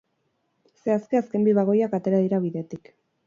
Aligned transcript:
Zehazki, 0.85 1.19
azken 1.19 1.45
bi 1.49 1.53
bagoiak 1.59 1.95
atera 1.99 2.25
dira 2.27 2.43
bidetik. 2.49 2.91